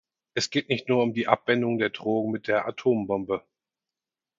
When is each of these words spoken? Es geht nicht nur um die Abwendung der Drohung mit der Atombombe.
Es 0.33 0.49
geht 0.49 0.69
nicht 0.69 0.89
nur 0.89 1.03
um 1.03 1.13
die 1.13 1.27
Abwendung 1.27 1.77
der 1.77 1.91
Drohung 1.91 2.31
mit 2.31 2.47
der 2.47 2.67
Atombombe. 2.67 3.43